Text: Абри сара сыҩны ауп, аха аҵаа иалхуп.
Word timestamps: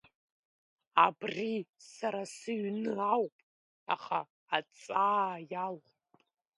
Абри 1.05 1.53
сара 1.93 2.23
сыҩны 2.35 2.93
ауп, 3.13 3.35
аха 3.95 4.19
аҵаа 4.57 5.33
иалхуп. 5.51 6.19